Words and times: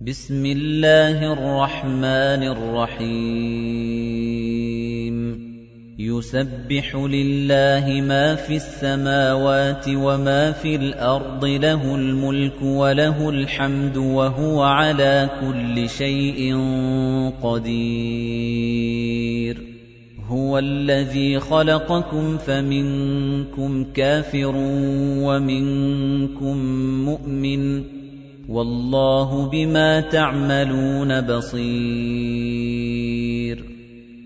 بِسْمِ 0.00 0.46
اللَّهِ 0.46 1.32
الرَّحْمَٰنِ 1.32 2.42
الرَّحِيمِ. 2.42 3.16
يُسَبِّحُ 5.98 6.96
لِلَّهِ 6.96 8.00
مَا 8.00 8.34
فِي 8.34 8.56
السَّمَاوَاتِ 8.56 9.88
وَمَا 9.88 10.52
فِي 10.52 10.76
الْأَرْضِ 10.76 11.44
ۖ 11.46 11.48
لَهُ 11.48 11.94
الْمُلْكُ 11.94 12.62
وَلَهُ 12.62 13.28
الْحَمْدُ 13.30 13.94
ۖ 13.94 13.98
وَهُوَ 13.98 14.62
عَلَىٰ 14.62 15.30
كُلِّ 15.40 15.88
شَيْءٍ 15.88 16.56
قَدِيرٌ. 17.42 18.36
هُوَ 20.28 20.58
الَّذِي 20.58 21.40
خَلَقَكُمْ 21.40 22.38
فَمِنكُمْ 22.38 23.84
كَافِرٌ 23.94 24.52
وَمِنكُم 25.24 26.56
مُّؤْمِنٌ 27.08 27.82
ۚ. 27.82 27.86
وَاللَّهُ 28.48 29.48
بِمَا 29.48 30.00
تَعْمَلُونَ 30.00 31.20
بَصِيرٌ. 31.20 32.16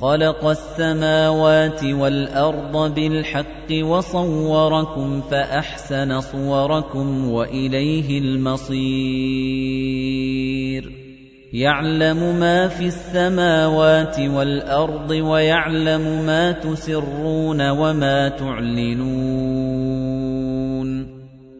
خَلَقَ 0.00 0.46
السَّمَاوَاتِ 0.46 1.84
وَالْأَرْضَ 1.84 2.94
بِالْحَقِّ 2.94 3.72
وَصَوَّرَكُمْ 3.72 5.20
فَأَحْسَنَ 5.20 6.20
صُوَرَكُمْ 6.20 7.30
وَإِلَيْهِ 7.30 8.18
الْمَصِيرُ. 8.18 8.82
يَعْلَمُ 11.52 12.40
مَا 12.40 12.68
فِي 12.68 12.86
السَّمَاوَاتِ 12.86 14.20
وَالْأَرْضِ 14.20 15.10
وَيَعْلَمُ 15.10 16.26
مَا 16.26 16.52
تُسِرُّونَ 16.52 17.70
وَمَا 17.70 18.28
تُعْلِنُونَ. 18.28 19.81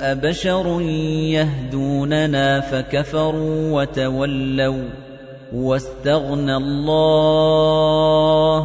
أَبَشَرٌ 0.00 0.80
يَهْدُونَنَا 1.30 2.60
فَكَفَرُوا 2.60 3.80
وَتَوَلَّوا 3.80 4.82
وَاسْتَغْنَى 5.54 6.56
اللَّهُ 6.56 8.60
ۚ 8.60 8.64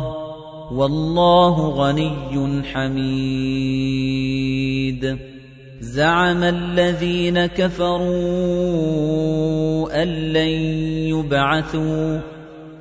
وَاللَّهُ 0.74 1.70
غَنِيٌّ 1.70 2.64
حَمِيدٌ. 2.74 3.10
زَعَمَ 5.82 6.44
الَّذِينَ 6.44 7.46
كَفَرُوا 7.46 8.04
أَن 10.04 10.08
لَّن 10.08 10.50
يُبْعَثُوا 11.16 12.20
ۚ. 12.20 12.22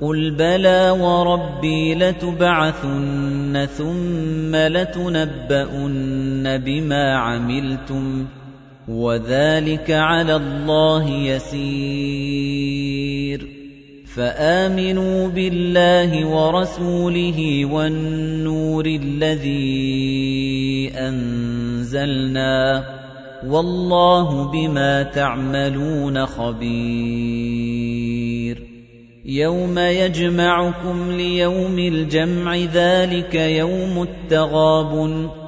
قُلْ 0.01 0.31
بَلَىٰ 0.31 0.91
وَرَبِّي 1.01 1.95
لَتُبْعَثُنَّ 1.95 3.67
ثُمَّ 3.79 4.57
لَتُنَبَّؤُنَّ 4.57 6.59
بِمَا 6.59 7.15
عَمِلْتُمْ 7.17 8.25
ۚ. 8.25 8.29
وَذَٰلِكَ 8.89 9.91
عَلَى 9.91 10.37
اللَّهِ 10.37 11.11
يَسِيرٌ. 11.11 11.59
فَآمِنُوا 14.15 15.29
بِاللَّهِ 15.29 16.27
وَرَسُولِهِ 16.27 17.65
وَالنُّورِ 17.65 18.87
الَّذِي 18.87 20.91
أَنزَلْنَا 20.97 22.81
ۚ 22.81 22.85
وَاللَّهُ 23.47 24.51
بِمَا 24.53 25.03
تَعْمَلُونَ 25.03 26.27
خَبِيرٌ. 26.27 26.69
يَوْمَ 29.25 29.79
يَجْمَعُكُمْ 29.79 31.13
لِيَوْمِ 31.13 31.79
الْجَمْعِ 31.79 32.57
ۖ 32.57 32.59
ذَٰلِكَ 32.75 33.35
يَوْمُ 33.35 34.03
التَّغَابُنِ 34.03 35.29
ۗ. 35.29 35.48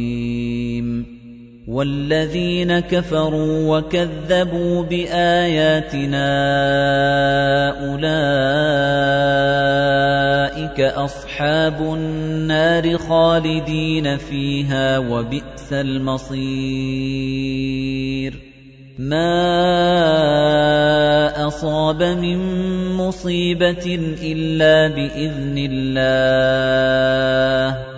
وَالَّذِينَ 1.71 2.79
كَفَرُوا 2.79 3.77
وَكَذَّبُوا 3.77 4.83
بِآيَاتِنَا 4.83 6.27
أُولَٰئِكَ 7.87 8.11
أَصْحَابُ 10.81 11.81
النَّارِ 11.81 12.97
خَالِدِينَ 12.97 14.17
فِيهَا 14.17 14.99
ۖ 14.99 15.03
وَبِئْسَ 15.11 15.73
الْمَصِيرُ. 15.73 16.41
مَا 18.99 19.31
أَصَابَ 21.47 22.03
مِن 22.03 22.37
مُّصِيبَةٍ 22.99 23.87
إِلَّا 24.23 24.87
بِإِذْنِ 24.95 25.55
اللَّهِ 25.71 27.75
ۗ. 27.87 27.90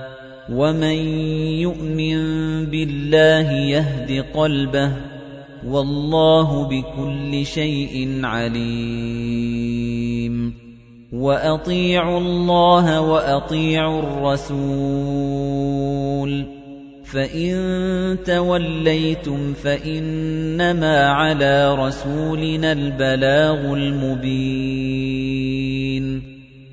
وَمَن 0.53 0.97
يُؤْمِن 1.65 2.17
بِاللَّهِ 2.69 3.51
يَهْدِ 3.51 4.25
قَلْبَهُ 4.33 4.89
ۚ 4.89 4.93
وَاللَّهُ 5.67 6.67
بِكُلِّ 6.69 7.45
شَيْءٍ 7.45 8.19
عَلِيمٌ 8.23 9.73
وَأَطِيعُوا 11.13 12.19
اللَّهَ 12.19 13.01
وَأَطِيعُوا 13.01 13.99
الرَّسُولَ 13.99 14.53
ۚ 16.43 16.47
فَإِن 17.05 17.53
تَوَلَّيْتُمْ 18.25 19.53
فَإِنَّمَا 19.53 20.97
عَلَىٰ 21.09 21.75
رَسُولِنَا 21.75 22.71
الْبَلَاغُ 22.71 23.73
الْمُبِينُ 23.73 25.13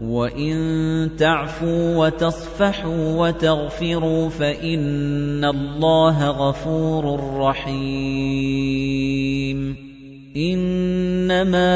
وَإِن 0.00 1.10
تَعْفُوا 1.18 1.96
وَتَصْفَحُوا 1.96 3.18
وَتَغْفِرُوا 3.18 4.28
فَإِنَّ 4.28 5.44
اللَّهَ 5.44 6.28
غَفُورٌ 6.30 7.04
رَّحِيمٌ 7.42 8.78
إِنَّمَا 10.36 11.74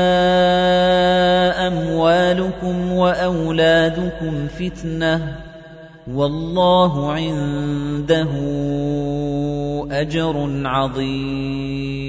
أَمْوَالُكُمْ 1.66 2.92
وَأَوْلَادُكُمْ 2.92 4.46
فِتْنَةٌ 4.46 5.16
ۚ 5.18 5.22
وَاللَّهُ 6.14 7.12
عِندَهُ 7.12 8.30
أَجْرٌ 9.90 10.62
عَظِيمٌ 10.64 12.02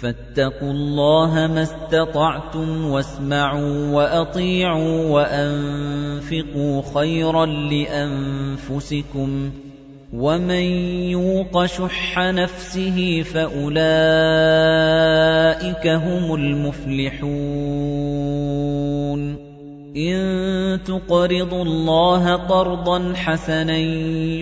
فَاتَّقُوا 0.00 0.70
اللَّهَ 0.72 1.46
مَا 1.46 1.62
اسْتَطَعْتُمْ 1.62 2.90
وَاسْمَعُوا 2.90 3.96
وَأَطِيعُوا 3.96 5.10
وَأَنفِقُوا 5.10 6.82
خَيْرًا 6.94 7.46
لِّأَنفُسِكُمْ 7.46 9.50
ۗ 9.50 9.52
وَمَن 10.12 10.64
يُوقَ 11.12 11.66
شُحَّ 11.66 12.18
نَفْسِهِ 12.18 13.22
فَأُولَٰئِكَ 13.22 13.76
هُمُ 15.86 16.34
الْمُفْلِحُونَ 16.34 17.30
إِن 19.96 20.78
تُقْرِضُوا 20.84 21.62
اللَّهَ 21.64 22.34
قَرْضًا 22.36 23.12
حَسَنًا 23.14 23.78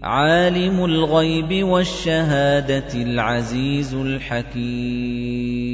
عَالِمُ 0.03 0.85
الْغَيْبِ 0.85 1.67
وَالشَّهَادَةِ 1.67 2.93
الْعَزِيزُ 2.93 3.95
الْحَكِيمُ. 3.95 5.70